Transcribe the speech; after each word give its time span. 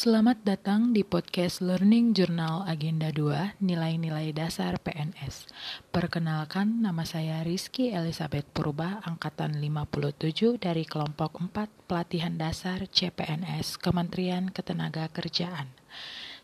Selamat 0.00 0.40
datang 0.48 0.96
di 0.96 1.04
podcast 1.04 1.60
Learning 1.60 2.16
Journal 2.16 2.64
Agenda 2.64 3.12
2 3.12 3.60
Nilai-nilai 3.60 4.32
dasar 4.32 4.80
PNS. 4.80 5.44
Perkenalkan, 5.92 6.80
nama 6.80 7.04
saya 7.04 7.44
Rizky 7.44 7.92
Elizabeth 7.92 8.48
Purba, 8.48 9.04
angkatan 9.04 9.60
57 9.60 10.56
dari 10.56 10.88
kelompok 10.88 11.44
4 11.44 11.84
Pelatihan 11.84 12.32
Dasar 12.40 12.88
CPNS 12.88 13.76
Kementerian 13.76 14.48
Ketenagakerjaan. 14.48 15.68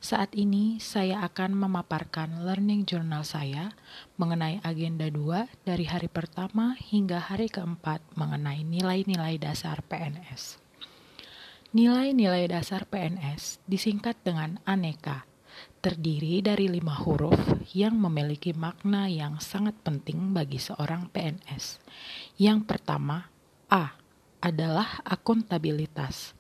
Saat 0.05 0.37
ini 0.37 0.77
saya 0.77 1.25
akan 1.25 1.57
memaparkan 1.57 2.45
learning 2.45 2.85
journal 2.85 3.25
saya 3.25 3.73
mengenai 4.21 4.61
agenda 4.69 5.09
2 5.09 5.65
dari 5.65 5.89
hari 5.89 6.13
pertama 6.13 6.77
hingga 6.77 7.25
hari 7.33 7.49
keempat 7.49 8.05
mengenai 8.21 8.69
nilai-nilai 8.69 9.41
dasar 9.41 9.81
PNS. 9.89 10.66
Nilai-nilai 11.75 12.47
dasar 12.47 12.87
PNS 12.87 13.59
disingkat 13.67 14.15
dengan 14.23 14.63
aneka, 14.63 15.27
terdiri 15.83 16.39
dari 16.39 16.71
lima 16.71 16.95
huruf 16.95 17.35
yang 17.75 17.99
memiliki 17.99 18.55
makna 18.55 19.11
yang 19.11 19.43
sangat 19.43 19.75
penting 19.83 20.31
bagi 20.31 20.63
seorang 20.63 21.11
PNS. 21.11 21.83
Yang 22.39 22.71
pertama, 22.71 23.27
A 23.67 23.99
adalah 24.39 25.03
akuntabilitas. 25.03 26.39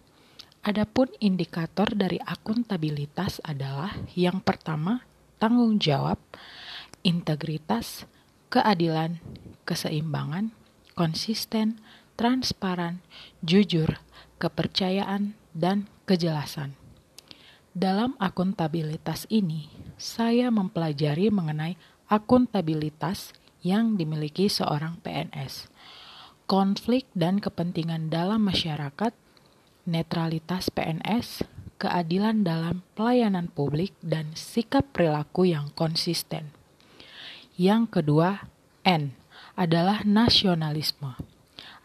Adapun 0.62 1.10
indikator 1.18 1.90
dari 1.90 2.22
akuntabilitas 2.22 3.42
adalah 3.42 3.98
yang 4.14 4.38
pertama, 4.38 5.02
tanggung 5.42 5.82
jawab, 5.82 6.22
integritas, 7.02 8.06
keadilan, 8.46 9.18
keseimbangan, 9.66 10.54
konsisten, 10.94 11.82
transparan, 12.14 13.02
jujur, 13.42 13.98
kepercayaan, 14.36 15.36
dan 15.56 15.88
kejelasan. 16.04 16.76
Dalam 17.76 18.16
akuntabilitas 18.20 19.28
ini, 19.32 19.68
saya 19.96 20.52
mempelajari 20.52 21.32
mengenai 21.32 21.76
akuntabilitas 22.08 23.36
yang 23.64 23.96
dimiliki 24.00 24.48
seorang 24.48 25.00
PNS, 25.00 25.68
konflik 26.48 27.08
dan 27.12 27.40
kepentingan 27.40 28.08
dalam 28.12 28.44
masyarakat, 28.44 29.12
netralitas 29.88 30.72
PNS, 30.72 31.44
keadilan 31.76 32.44
dalam 32.44 32.80
pelayanan 32.96 33.52
publik, 33.52 33.92
dan 34.00 34.32
sikap 34.32 34.88
perilaku 34.96 35.48
yang 35.48 35.68
konsisten. 35.76 36.52
Yang 37.60 38.00
kedua, 38.00 38.48
N 38.84 39.16
adalah 39.56 40.04
nasionalisme 40.04 41.16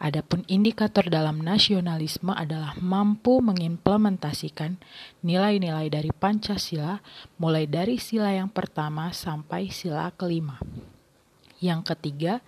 Adapun 0.02 0.42
indikator 0.50 1.06
dalam 1.06 1.38
nasionalisme 1.46 2.34
adalah 2.34 2.74
mampu 2.82 3.38
mengimplementasikan 3.38 4.74
nilai-nilai 5.22 5.86
dari 5.94 6.10
Pancasila 6.10 6.98
mulai 7.38 7.70
dari 7.70 8.02
sila 8.02 8.34
yang 8.34 8.50
pertama 8.50 9.14
sampai 9.14 9.70
sila 9.70 10.10
kelima. 10.10 10.58
Yang 11.62 11.94
ketiga, 11.94 12.42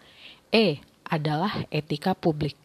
E 0.51 0.83
adalah 1.07 1.63
etika 1.71 2.19
publik. 2.19 2.59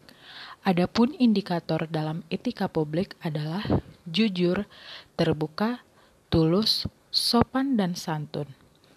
Adapun 0.66 1.14
indikator 1.22 1.86
dalam 1.86 2.26
etika 2.34 2.66
publik 2.66 3.14
adalah 3.22 3.62
jujur, 4.10 4.66
terbuka, 5.14 5.86
tulus, 6.34 6.90
sopan 7.14 7.78
dan 7.78 7.94
santun, 7.94 8.50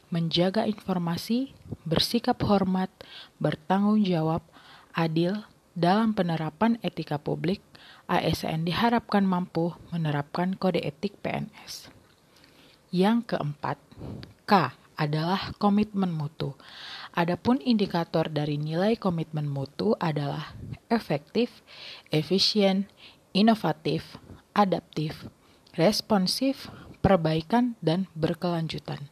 menjaga 0.08 0.64
informasi, 0.64 1.52
bersikap 1.84 2.40
hormat, 2.48 2.88
bertanggung 3.36 4.00
jawab, 4.08 4.40
adil, 4.96 5.44
dalam 5.72 6.12
penerapan 6.12 6.76
etika 6.84 7.16
publik, 7.16 7.64
ASN 8.10 8.68
diharapkan 8.68 9.24
mampu 9.24 9.72
menerapkan 9.88 10.52
kode 10.56 10.84
etik 10.84 11.16
PNS. 11.24 11.88
Yang 12.92 13.34
keempat, 13.36 13.80
K 14.44 14.76
adalah 15.00 15.56
komitmen 15.56 16.12
mutu. 16.12 16.52
Adapun 17.16 17.60
indikator 17.64 18.28
dari 18.28 18.60
nilai 18.60 19.00
komitmen 19.00 19.48
mutu 19.48 19.96
adalah 19.96 20.52
efektif, 20.92 21.64
efisien, 22.12 22.88
inovatif, 23.32 24.20
adaptif, 24.52 25.28
responsif, 25.76 26.68
perbaikan, 27.00 27.80
dan 27.80 28.08
berkelanjutan. 28.12 29.08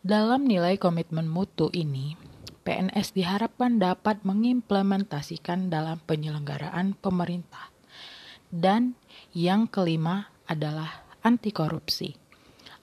Dalam 0.00 0.48
nilai 0.48 0.80
komitmen 0.80 1.28
mutu 1.28 1.68
ini, 1.76 2.16
PNS 2.60 3.16
diharapkan 3.16 3.80
dapat 3.80 4.20
mengimplementasikan 4.22 5.72
dalam 5.72 5.96
penyelenggaraan 6.04 6.92
pemerintah. 6.98 7.72
Dan 8.50 8.98
yang 9.32 9.70
kelima 9.70 10.28
adalah 10.44 11.06
anti 11.24 11.54
korupsi. 11.54 12.18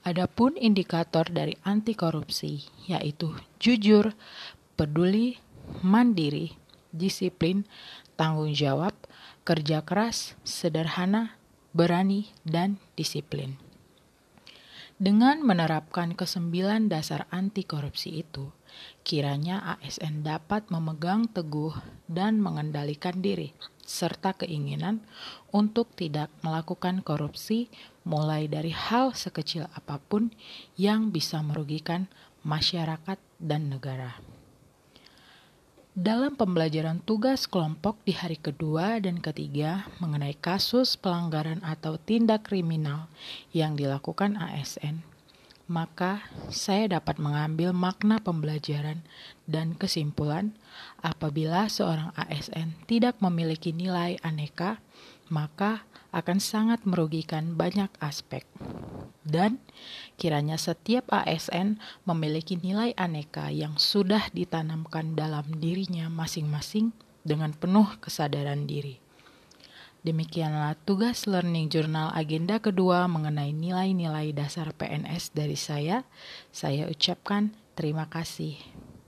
Adapun 0.08 0.56
indikator 0.56 1.28
dari 1.28 1.54
anti 1.68 1.92
korupsi 1.92 2.64
yaitu 2.88 3.36
jujur, 3.60 4.16
peduli, 4.80 5.36
mandiri, 5.84 6.56
disiplin, 6.96 7.68
tanggung 8.16 8.56
jawab, 8.56 8.96
kerja 9.44 9.84
keras, 9.84 10.40
sederhana, 10.48 11.38
berani, 11.76 12.32
dan 12.48 12.80
disiplin. 12.96 13.60
Dengan 14.98 15.46
menerapkan 15.46 16.18
kesembilan 16.18 16.90
dasar 16.90 17.30
anti 17.30 17.62
korupsi 17.62 18.26
itu, 18.26 18.50
kiranya 19.08 19.78
ASN 19.78 20.26
dapat 20.26 20.68
memegang 20.68 21.32
teguh 21.32 21.72
dan 22.12 22.44
mengendalikan 22.44 23.24
diri, 23.24 23.56
serta 23.88 24.36
keinginan 24.36 25.00
untuk 25.56 25.88
tidak 25.96 26.28
melakukan 26.44 27.00
korupsi, 27.02 27.72
mulai 28.04 28.52
dari 28.52 28.76
hal 28.76 29.16
sekecil 29.16 29.68
apa 29.72 30.00
pun 30.00 30.36
yang 30.76 31.10
bisa 31.12 31.40
merugikan 31.40 32.12
masyarakat 32.44 33.20
dan 33.40 33.72
negara. 33.72 34.20
Dalam 35.98 36.38
pembelajaran 36.38 37.02
tugas 37.02 37.50
kelompok 37.50 37.98
di 38.06 38.14
hari 38.14 38.38
kedua 38.38 39.02
dan 39.02 39.18
ketiga 39.18 39.90
mengenai 39.98 40.38
kasus 40.38 40.94
pelanggaran 40.94 41.66
atau 41.66 41.98
tindak 41.98 42.46
kriminal 42.46 43.10
yang 43.50 43.74
dilakukan 43.74 44.38
ASN, 44.38 45.02
maka 45.68 46.24
saya 46.48 47.00
dapat 47.00 47.20
mengambil 47.20 47.76
makna 47.76 48.24
pembelajaran 48.24 49.04
dan 49.44 49.76
kesimpulan 49.76 50.56
apabila 51.04 51.68
seorang 51.68 52.16
ASN 52.16 52.76
tidak 52.88 53.20
memiliki 53.20 53.76
nilai 53.76 54.16
aneka, 54.24 54.80
maka 55.28 55.84
akan 56.16 56.40
sangat 56.40 56.88
merugikan 56.88 57.60
banyak 57.60 57.92
aspek. 58.00 58.48
Dan 59.28 59.60
kiranya 60.16 60.56
setiap 60.56 61.12
ASN 61.12 61.84
memiliki 62.08 62.56
nilai 62.56 62.96
aneka 62.96 63.52
yang 63.52 63.76
sudah 63.76 64.32
ditanamkan 64.32 65.20
dalam 65.20 65.52
dirinya 65.60 66.08
masing-masing 66.08 66.96
dengan 67.28 67.52
penuh 67.52 67.92
kesadaran 68.00 68.64
diri. 68.64 69.07
Demikianlah 70.08 70.80
tugas 70.88 71.28
learning 71.28 71.68
journal 71.68 72.16
agenda 72.16 72.64
kedua 72.64 73.12
mengenai 73.12 73.52
nilai-nilai 73.52 74.32
dasar 74.32 74.72
PNS 74.72 75.36
dari 75.36 75.60
saya. 75.60 76.08
Saya 76.48 76.88
ucapkan 76.88 77.52
terima 77.76 78.08
kasih. 78.08 78.56